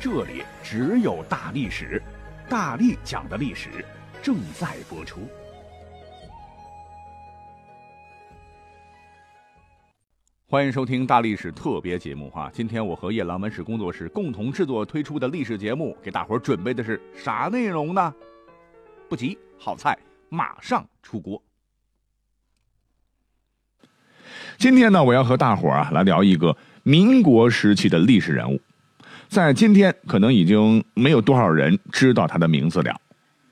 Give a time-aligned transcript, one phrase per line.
[0.00, 2.00] 这里只有大历史，
[2.48, 3.84] 大力讲的历史
[4.22, 5.28] 正在播出。
[10.46, 12.48] 欢迎收听大历史特别节目哈！
[12.54, 18.14] 今天我和夜郎文史工作室共同制作推出的历史节目，给大伙儿准备的是啥内容呢？
[19.08, 21.42] 不急，好菜马上出锅。
[24.58, 28.60] 今天呢，我要和大伙儿啊来聊一个民国时期的历史人物。
[29.28, 32.98] 在今天，可能已经没有多少人知道他的名字了，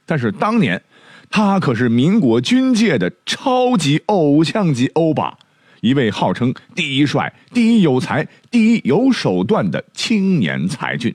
[0.06, 0.82] 但是当年，
[1.28, 5.36] 他可是民国军界的超级偶像级欧巴，
[5.82, 11.14] 一位号称第一帅、第一有才、第一有手段的青年才俊。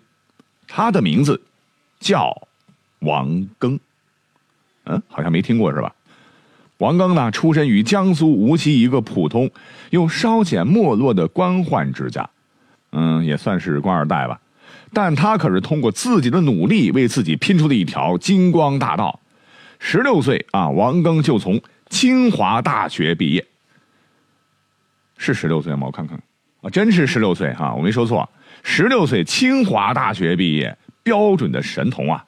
[0.67, 1.42] 他的名字
[2.00, 2.48] 叫
[3.00, 3.28] 王
[3.59, 3.80] 庚，
[4.86, 5.92] 嗯，好像没听过是吧？
[6.78, 9.50] 王庚呢，出身于江苏无锡一个普通
[9.89, 12.30] 又稍显没落的官宦之家，
[12.92, 14.39] 嗯，也算是官二代吧。
[14.94, 19.20] 但他可是通过自己的努力，为自己拼出的一条金光大道。
[19.80, 23.45] 十六岁啊，王庚就从清华大学毕业。
[25.17, 25.88] 是十六岁吗？
[25.88, 26.22] 我看看，
[26.61, 28.28] 啊，真是十六岁哈，我没说错。
[28.64, 32.26] 十六岁，清华大学毕业，标准的神童啊。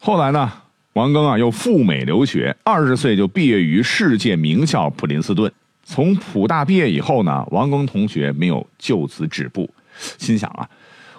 [0.00, 0.52] 后来呢，
[0.94, 5.52] 王庚啊又赴美留学，二十岁就毕业于世界名校普林斯顿。
[5.84, 9.70] 从普大毕业以后呢，王庚同学没有就此止步，
[10.18, 10.68] 心想啊。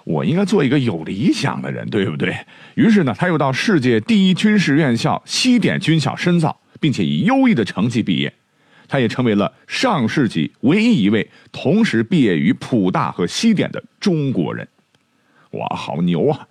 [0.08, 2.34] 我应该做一个有理想的人，对不对？
[2.76, 8.32] 于是呢，他又到世界第一军事院校西点军校深造，并且以优异的成绩毕业。
[8.88, 14.66] 他也成为了上世纪唯一一位同时毕业于普大和西点的中国人。
[15.50, 16.48] 哇，好牛啊！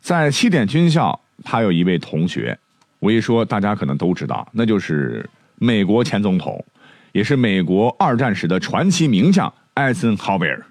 [0.00, 2.58] 在西点军校，他有一位同学，
[2.98, 6.64] 我一说大家可能都知道，那就是美国前总统，
[7.12, 10.64] 也是美国二战时的传奇名将艾森豪威尔。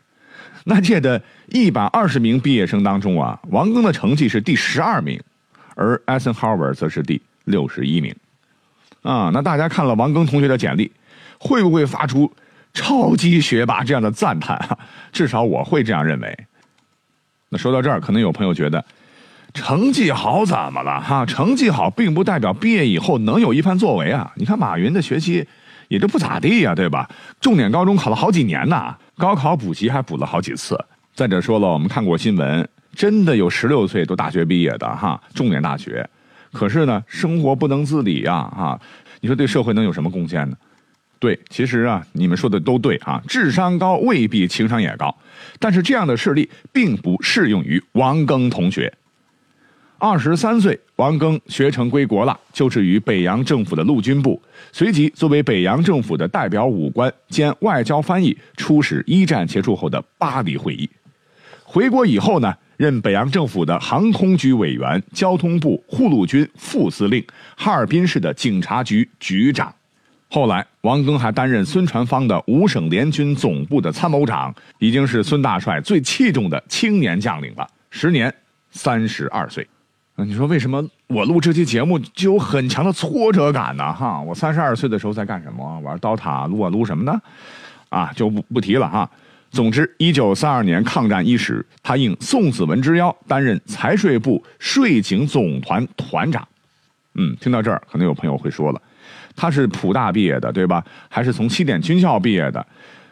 [0.70, 5.20] 那届的一百二十名毕业生当中啊，王庚的成绩是第十二名，
[5.74, 8.16] 而艾森豪威尔则是第六十一名。
[9.02, 10.92] 啊，那大家看了王庚同学的简历，
[11.40, 12.32] 会不会发出
[12.72, 14.78] “超级学霸”这样的赞叹啊？
[15.12, 16.38] 至少我会这样认为。
[17.50, 18.86] 那说到这儿，可能有朋友觉得，
[19.56, 21.02] 成绩好怎么了？
[21.02, 24.32] 哈，成绩好并不代表毕业以后能有一番作为啊！
[24.36, 25.48] 你看马云的学习
[25.88, 27.10] 也就不咋地呀，对吧？
[27.42, 28.96] 重点高中考了好几年呢。
[29.20, 30.80] 高考补习还补了好几次。
[31.14, 36.10] 再者说了，我们看过新闻，真的有十六岁都大学毕业的哈，重点大学。
[36.54, 38.80] 可是呢，生活不能自理呀，哈。
[39.20, 40.56] 你说对社会能有什么贡献呢？
[41.20, 45.14] 对，其实啊，你们说的都对啊，智商高未必情商也高。
[45.60, 48.94] 但是这样的事例并不适用于王庚同学。
[50.02, 60.90] 二十三岁，王庚学成归国了，就职于北洋政府的陆军部，随即作为北洋政府的代表武官兼外交翻译，出使一战结束后的巴黎会议。
[61.66, 67.22] 回国以后呢，任北洋政府的航空局委员、交通部护路军副司令、
[67.58, 69.74] 哈尔滨市的警察局局长。
[70.30, 77.68] 后来，王庚还担任孙传芳的五省联军总部的参谋长，已经是孙大帅最器重的青年将领了。
[77.90, 78.34] 时年
[78.72, 79.68] 三十二岁。
[80.26, 83.94] 你说为什么我录这期节目就有很强的挫折感呢？
[83.94, 85.80] 哈，我三十二岁的时候在干什么？
[85.80, 87.22] 玩刀塔，撸啊撸什么呢？
[87.90, 89.10] 啊，就不不提了哈。
[89.52, 96.48] 总之，一九三二年抗战伊始，他应宋子文之邀担任财税部税警总团团长。
[97.16, 98.82] 嗯，听到这儿，可能有朋友会说了，
[99.36, 100.84] 他是普大毕业的，对吧？
[101.10, 102.66] 还是从西点军校毕业的？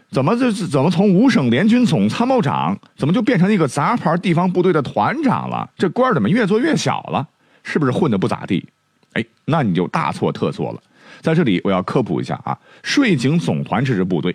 [0.09, 5.69] 怎么这怎么从五省联军总参谋长，怎么就变成一个杂牌地方部队的团长了？
[5.77, 7.27] 这官怎么越做越小了？
[7.63, 8.65] 是不是混的不咋地？
[9.13, 10.81] 哎，那你就大错特错了。
[11.19, 14.33] 在这里我要科普一下啊，税警总团这支部队，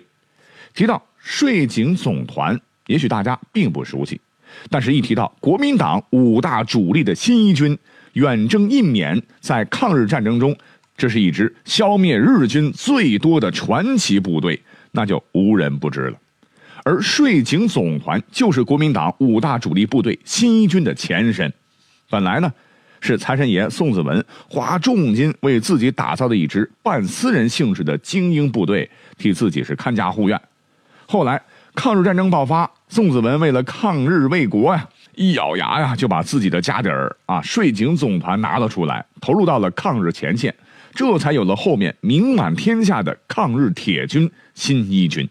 [0.75, 4.21] 提到税警总团，也许大家并不熟悉，
[4.69, 7.75] 但是一提到国民党五大主力的新一军
[8.13, 10.55] 远征印缅，在抗日战争中，
[10.95, 14.61] 这是一支消灭日军最多的传奇部队。
[14.95, 16.17] 那就无人不知了，
[16.83, 21.51] 而税警总团就是国民党五大主力部队新一军的前身。
[22.11, 22.53] 本来呢，
[23.01, 28.87] 是财神爷宋子文花重金为自己打造的一支半私人性质的精英部队，
[29.17, 30.39] 替自己是看家护院。
[31.07, 31.41] 后来
[31.73, 40.53] 抗日战争爆发，宋子文为了抗日卫国呀，一咬牙呀，就把自己的家底儿啊税警总团拿了出来，投入到了抗日前线，
[40.93, 45.29] 这才有了后面名满天下的抗日铁军新一军。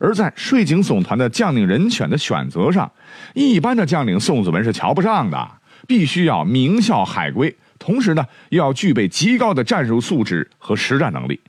[0.00, 2.90] 而在税警总团的将领人选的选择上，
[3.34, 5.50] 一般的将领宋子文是瞧不上的，
[5.86, 11.40] 必须要名校海归，同时呢又要具备极高的战术素质和实战能力。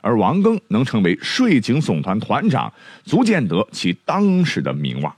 [0.00, 2.72] 而王庚能成为税警总团团长，
[3.04, 5.16] 足见得其当时的名望。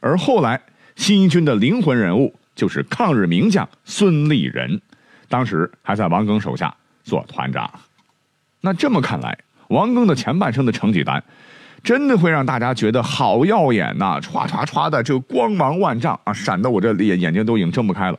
[0.00, 0.60] 而后来
[0.96, 4.80] 新一军的灵魂人物就是抗日名将孙立人，
[5.28, 7.68] 当时还在王庚手下做团长。
[8.60, 9.38] 那这么看来，
[9.70, 11.20] 王庚的前半生的成绩单，
[11.82, 14.20] 真的会让大家觉得好耀眼呐！
[14.20, 18.18] 唰唰唰的，这光芒万丈啊，闪得我这眼眼睛都已经睁不开了。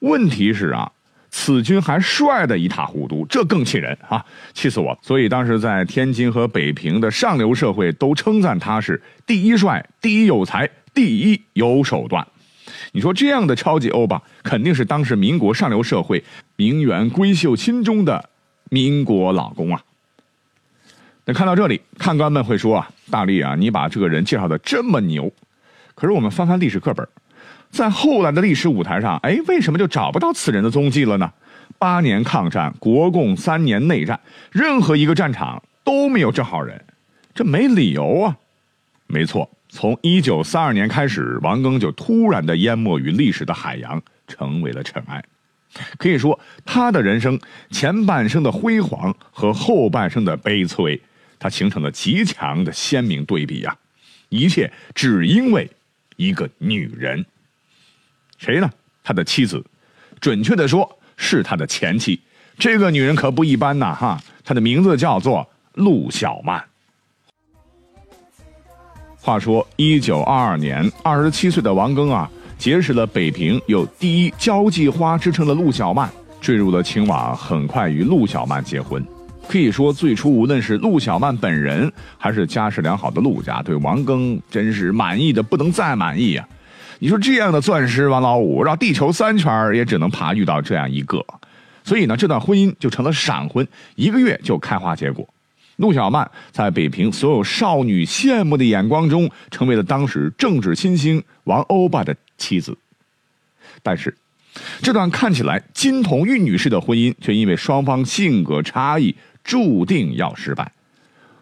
[0.00, 0.92] 问题是啊。
[1.28, 4.24] 此军还帅得一塌糊涂，这更气人啊！
[4.54, 4.98] 气死我！
[5.02, 12.26] 所以当时在天津和北平的上流社会都称赞他是第一帅、第一有才、第一有手段。
[12.92, 16.24] 你说这样的超级欧巴，肯定是当时民国上流社会
[16.54, 18.30] 名媛闺秀心中的
[18.70, 19.82] 民国老公啊！
[21.28, 25.32] 那看到这里，看官们会说啊，大力啊，你把这个人介绍的这么牛，
[25.96, 27.06] 可是我们翻翻历史课本。
[27.68, 31.32] 在后来的历史舞台上，哎，为什么就找不到此人的踪迹了呢？
[31.78, 34.20] 八年抗战，国共三年内战，
[34.52, 36.80] 任何一个战场都没有这号人，
[37.34, 38.36] 这没理由啊！
[39.08, 45.24] 没错，从一九三二年开始，王庚就突然的淹没于历史的海洋，成为了尘埃。
[45.98, 47.38] 可以说，他的人生
[47.72, 50.98] 前半生的辉煌和后半生的悲催，
[51.38, 53.76] 他形成了极强的鲜明对比呀！
[54.28, 55.70] 一切只因为
[56.16, 57.24] 一个女人。
[58.38, 58.70] 谁呢？
[59.04, 59.64] 他的妻子，
[60.20, 62.20] 准确的说是他的前妻。
[62.58, 64.22] 这个女人可不一般呐，哈！
[64.42, 66.64] 她的名字叫做陆小曼。
[69.20, 76.10] 话说，一九二二年，二十七岁的王庚啊，结识了北平有“第一交际花”之称的陆小曼，
[76.40, 79.06] 坠入了情网，很快与陆小曼结婚。
[79.48, 86.46] 可以说，最初无论是陆小曼本人，还是家世良好的陆家，对王庚真是满意的不能再满意呀。
[86.98, 91.24] 你说这样的钻石王老五绕地球三圈也只能爬遇到这样一个，
[91.84, 95.28] 所以呢，这段婚姻就成了闪婚，一个月就开花结果。
[95.76, 102.76] 陆小曼在北平所有少女羡慕的眼光中，成为了当时政治新星王欧巴的妻子。
[103.82, 104.16] 但是，
[104.80, 109.14] 这段看起来金童玉女式的婚姻，却因为双方性格差异，
[109.46, 110.70] 注定要失败。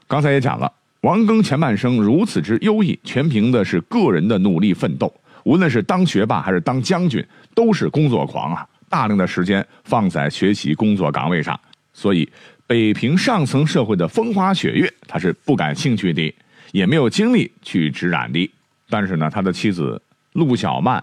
[0.07, 0.71] 刚才也讲了，
[1.01, 5.13] 王庚前半生如此之优异，全凭的是个人的努力奋斗。
[5.45, 7.25] 无论是当学霸还是当将军，
[7.55, 8.67] 都是工作狂啊！
[8.89, 11.59] 大量的时间放在学习工作岗位上，
[11.93, 12.29] 所以
[12.67, 16.35] 北平上层社会的风花雪月，他是不感兴趣的，
[16.73, 18.51] 也没有精力去直染的。
[18.89, 20.01] 但是呢，他的妻子
[20.35, 21.03] 陆小曼，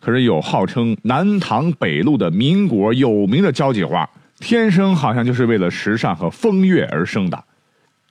[0.00, 7.44] 可是有号称南唐北路的民国有名的交际花，天生好像就是为了时尚和风月而生的。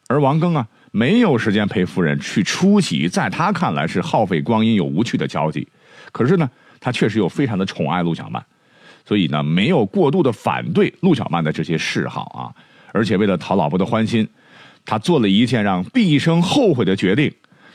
[0.07, 0.67] 而王庚啊。
[0.91, 5.67] 没有时间陪夫人去出席，在他看来是耗费光阴又无趣的交际。
[6.13, 6.49] 可是呢，
[6.79, 8.41] 他确实又非常的宠爱陆小曼，
[9.05, 12.47] 所以呢，没有过度的反对陆小曼的这些嗜好啊。
[12.93, 14.25] 而且为了讨老婆的欢心，
[14.85, 17.29] 他做了一件让毕生后悔的决定，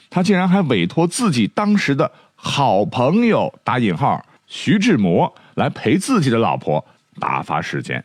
[0.08, 6.82] 他竟然还委托自己当时的好朋友（打引号）徐志摩来陪自己的老婆
[7.18, 8.02] 打发时间。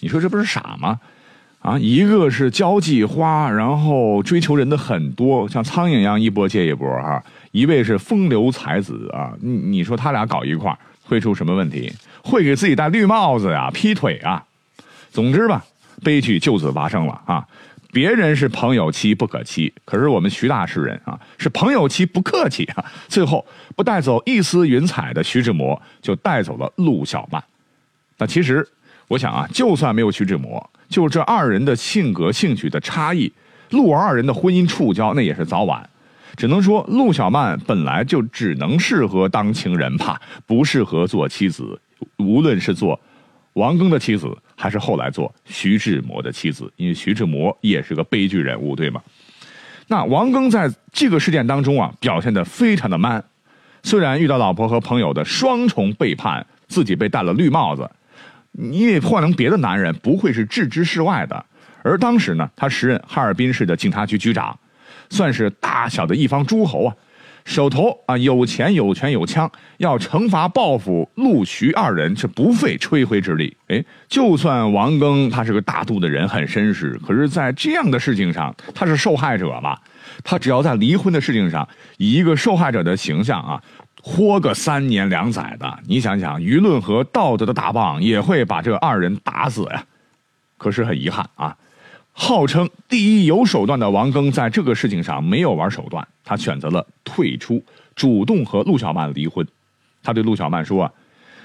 [0.00, 1.00] 你说这不是傻吗？
[1.60, 7.22] 啊，一个是交际花，然后追求人的很多，像苍蝇一样一波接一波哈。
[7.50, 11.92] 一位是风流才子啊，你你说他俩搞一块会出什么问题？
[12.22, 14.44] 会给自己戴绿帽子呀，劈腿啊。
[15.10, 15.64] 总之吧，
[16.04, 17.44] 悲剧就此发生了啊。
[17.90, 22.84] 别人是朋友妻不可欺，可是我们徐大诗人啊，是朋友妻不客气啊。
[23.08, 27.42] 最后不带走一丝云彩的徐志摩，就带走了陆小曼。
[28.18, 28.68] 那其实
[29.08, 30.70] 我想啊，就算没有徐志摩。
[30.88, 33.32] 就这二人的性格、兴趣的差异，
[33.70, 35.88] 陆二人的婚姻触礁，那也是早晚。
[36.36, 41.80] 只能说，陆小曼本来就只能适合当情人吧，不适合做妻子。
[42.18, 42.98] 无论是做
[43.54, 49.02] 王庚的妻子，还是后来做徐志摩的妻子，因为徐志摩也是个悲剧人物，对吗？
[49.88, 53.24] 那王庚在这个事件当中啊，表现的非常的 man。
[53.82, 57.90] 虽然遇到老婆和朋友的双重背叛，自己被戴了绿帽子。
[58.52, 61.44] 你也换成别的男人，不会是置之事外的。
[61.82, 64.58] 而当时呢，他时任哈尔滨市的警察局局长，
[65.10, 66.94] 算是大小的一方诸侯啊。
[67.44, 73.56] 手头啊有钱有权有枪，要惩罚报复陆徐二人是不费吹灰之力。
[73.68, 79.78] 哎，就算王庚他是个大度的人，很绅士，可是，在这样的事情上，他是受害者嘛？
[80.22, 83.62] 他只要在离婚的事情上以一个受害者的形象啊，
[84.02, 89.84] 豁个三年两载的，你想想，舆论和道德的大棒也会把这二人打死呀。
[90.56, 91.56] 可是很遗憾啊。
[92.12, 97.62] 号称第一有手段的王庚，在这个事情上没有玩手段，他选择了退出，
[97.94, 99.46] 主动和陆小曼离婚。
[100.02, 100.92] 他对陆小曼说：“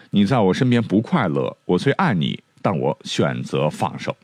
[0.10, 4.16] 你在我身边不快乐，我虽爱你，但我选择放手。”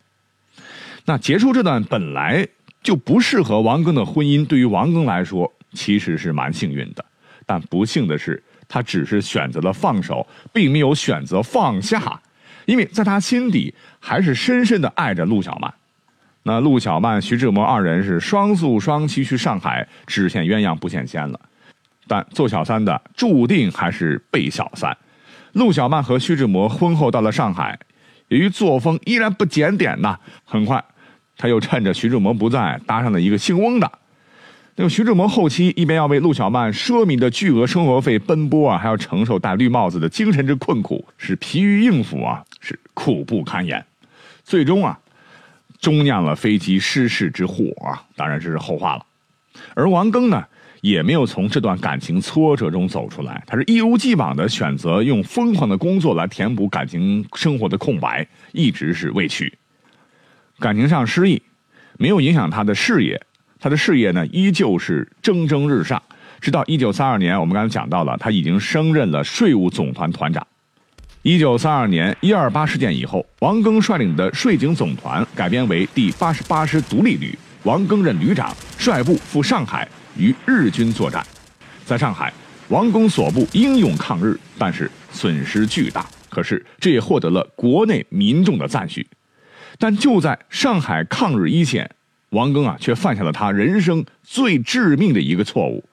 [1.05, 2.48] 那结束这段本来
[2.81, 7.05] 就不适合王庚的婚姻，对于王庚来说其实是蛮幸运的。
[7.50, 12.22] 但不幸的是，他只是选择了放手，并没有选择放下，
[12.65, 15.74] 因为在他心底还是深深的爱着陆小曼。
[16.44, 21.39] 那陆小曼、徐志摩二人是双宿双栖去上海，只羡鸳鸯不羡仙了。
[22.08, 24.96] 但做小三的注定还是被小三。
[25.53, 27.79] 陆小曼和徐志摩婚后到了上海，
[28.27, 30.86] 由于作风依然不检点呐，很快
[31.36, 33.91] 他又趁着徐志摩不在，搭上了一个姓翁的。
[34.79, 43.86] 那个徐志摩后期一边要为陆小曼奢靡的巨额生活费奔波啊，还要承受戴绿帽子的精神之困苦，是疲于应付啊，是苦不堪言。
[44.45, 44.98] 最终啊。
[45.81, 48.03] 终酿了飞机失事之祸啊！
[48.17, 49.05] 当然这是后话了。
[49.74, 50.45] 而王庚呢，
[50.81, 59.53] 也没有从这段感情挫折中走出来，他是一如既往的选择用疯狂的工作来填补感情生活的空白，一直是未娶。
[60.59, 61.41] 感情上失意，
[61.98, 63.21] 没有影响他的事业，
[63.60, 66.01] 他的事业呢依旧是蒸蒸日上。
[66.39, 70.46] 直到一九三二年，我们刚才讲到了，他已经升任了税务总团团长。
[71.22, 79.86] 一九三二年一二八事件以后，王庚率领的税警总团改编为第八十八师独立旅，王庚任旅长，率部赴上海
[80.18, 81.22] 与日军作战。
[81.86, 82.32] 在上海，
[82.70, 86.06] 王庚所部英勇抗日，但是损失巨大。
[86.30, 89.06] 可是这也获得了国内民众的赞许。
[89.78, 91.89] 但就在上海抗日一线，
[92.29, 95.83] 王庚啊，却犯下了他人生最致命的一个错误。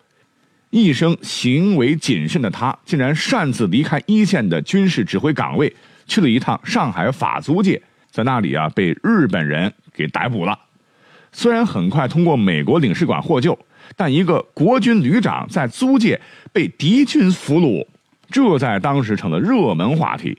[0.70, 5.74] 一生行为谨慎的他，竟然擅自离开一线的军事指挥岗位，
[6.06, 10.58] 去了一趟上海法租界，在那里啊被日本人给逮捕了。
[11.32, 13.58] 虽然很快通过美国领事馆获救，
[13.94, 16.20] 但一个国军旅长在租界
[16.52, 17.86] 被敌军俘虏，
[18.30, 20.36] 这在当时成了热门话题。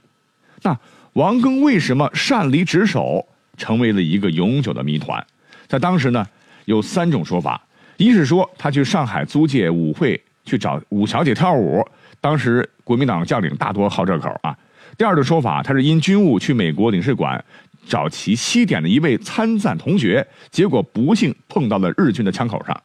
[0.62, 0.78] 那
[1.14, 3.26] 王庚为什么擅离职守，
[3.56, 5.26] 成为了一个永久的谜团。
[5.68, 6.26] 在当时呢，
[6.66, 7.62] 有三种说法。
[7.98, 11.84] 一是说他去上海租界舞会去找舞小姐跳舞，
[12.22, 14.56] 当时国民党将领大多好这口啊。
[14.98, 17.44] 第二种说法，他是因军务去美国领事馆
[17.88, 22.84] 找其西点的一位参赞同学，结果不幸碰到了日军的枪口上。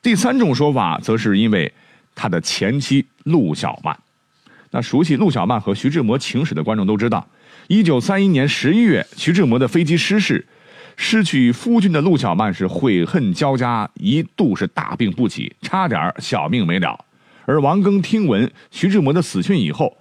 [0.00, 1.72] 第三种说法，则是因为
[2.14, 3.98] 他的前妻陆小曼。
[4.70, 7.26] 那熟悉陆小曼和徐志摩情史的观众都知道，
[7.66, 10.46] 一九三一年十一月，徐志摩的飞机失事。
[11.00, 16.98] 失去夫君的陆小曼是悔恨交加，一度是大病不起，差点小命没了。
[17.46, 19.96] 而王庚听闻徐志摩的死讯以后，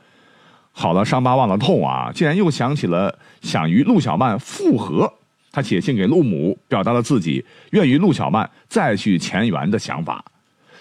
[0.71, 5.13] 好了伤疤忘了痛啊，竟然又想起了想与陆小曼复合。
[5.51, 10.25] 他写信给陆母，表达了自己愿与陆小曼再续前缘的想法。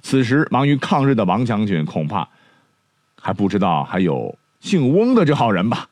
[0.01, 2.27] 此时忙于抗日的王将军恐怕
[3.21, 5.87] 还不知道还有姓翁的这号人吧。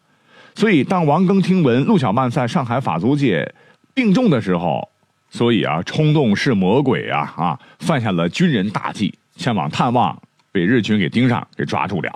[0.54, 3.54] 所以当王庚听闻陆小曼在上海法租界，
[3.94, 4.88] 病重的时候，
[5.30, 10.20] 所以啊，冲动是魔鬼啊啊，犯下了军人大忌，前往探望，
[10.50, 12.10] 被日军给盯上，给抓住了。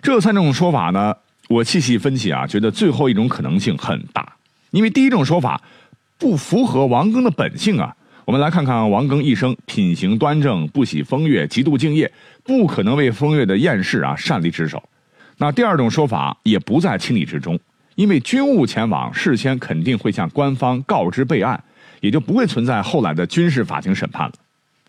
[0.00, 1.14] 这三种说法呢，
[1.48, 4.36] 我细细分析啊，觉得最后一种可能性很大，
[4.70, 5.60] 因为第一种说法
[6.18, 7.94] 不符合王庚的本性啊。
[8.24, 12.10] 我们来看看王庚一生品行端正，不喜风月，极度敬业，
[12.44, 14.82] 不可能为风月的艳事啊擅离职守。
[15.36, 17.58] 那第二种说法也不在情理之中。
[17.94, 21.62] 因为军务前往，事先肯定会向官方告知备案，
[22.00, 24.32] 也就不会存在后来的军事法庭审判了。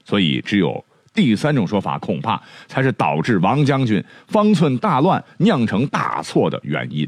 [0.05, 7.07] 所以，只有第三种说法，恐怕才是导致王将军方寸大乱、酿成大错的原因。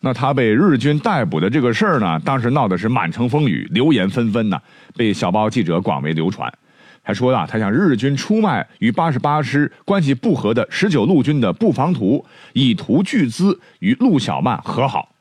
[0.00, 4.60] 那他被日军逮捕的这个事儿呢，当时闹的是满城风雨，流言纷纷呢，
[4.96, 6.52] 被小报记者广为流传。
[7.02, 15.13] 还说啊，他向日军出卖与八十八师关系不和的十九路军的布防图，以图巨资与陆小曼和好。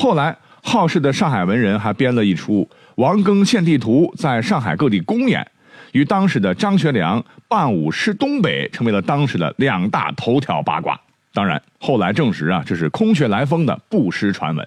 [0.00, 5.46] 后来，好事的上海文人还编了一出王庚献地图，在上海各地公演，
[5.92, 10.98] 与当时的张学良伴舞诗东北，成为了当时的两大头条八卦。
[11.34, 14.66] 当然，后来证实啊，这是空穴来风的不实传闻。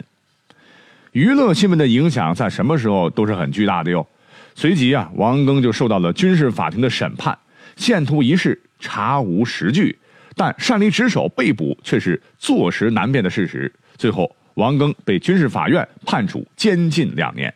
[1.13, 4.05] 娱乐新闻的影响在什么时候都是很巨大的哟。
[4.53, 7.35] 随即啊，王庚就受到了军事法庭的审判，
[7.75, 9.97] 献图一事查无实据，
[10.35, 13.73] 但擅离职守被捕却是坐实难辨的事实。
[13.97, 17.53] 最后，王庚被军事法院判处监禁两年。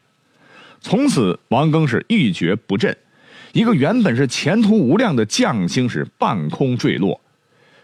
[0.79, 2.95] 从此，王庚是一蹶不振，
[3.51, 7.19] 一个原本是前途无量的将星是半空坠落。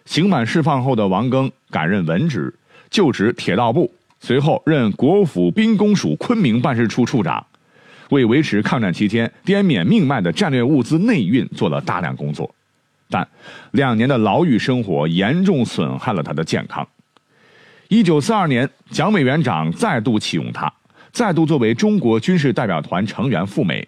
[0.05, 2.53] 刑满释放后的王庚改任文职，
[2.89, 7.45] 就职铁道部，随后任国府兵工署昆明办事处处长，
[8.09, 12.53] 为维持抗战期间滇缅命脉的战略物资内运做了大量工作。
[13.09, 13.27] 但
[13.71, 16.87] 两年的牢狱生活严重损害了他的健康。
[17.93, 20.73] 一九四二年，蒋委员长再度启用他。
[21.11, 23.87] 再度作为中国军事代表团成员赴美，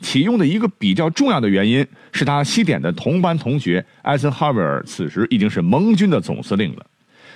[0.00, 6.84] 启用的一个比较重要的原因是他西点的同班同学艾森豪威尔此时已经是盟军的总司令了，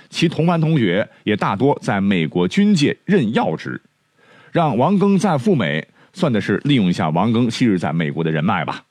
[0.09, 3.81] 其同班同学也大多在美国军界任要职，
[4.51, 8.83] 让王庚再赴美，算的是利用一下王庚昔日在美国的人脉吧。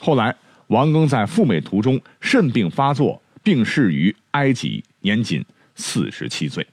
[0.00, 0.34] 后来，
[0.68, 5.44] 王庚在赴美途中肾病发作，病逝于埃及，年仅
[5.76, 6.66] 四十七岁。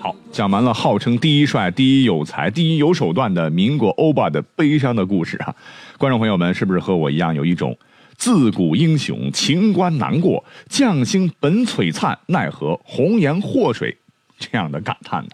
[0.00, 5.54] 好，讲完了号称第一帅、第一有才、第一有手段的民国欧巴的悲伤的故事啊！
[5.98, 7.76] 观众朋友们，是不是和我一样有一种
[8.16, 13.96] “自古英雄情关难过，将星本璀璨，奈何红颜祸水”
[14.38, 15.30] 这样的感叹呢？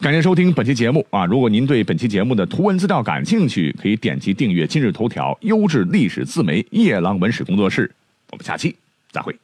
[0.00, 1.24] 感谢收听本期节目啊！
[1.24, 7.90] 如果您对本期节目的图文资料感兴趣，可以点击订阅今日头条优质历史自媒夜郎文史工作室。
[8.30, 8.74] 我们下期
[9.10, 9.34] 再会。